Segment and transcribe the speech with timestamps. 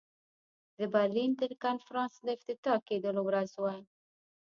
[0.77, 3.75] د برلین د کنفرانس د افتتاح کېدلو ورځ وه.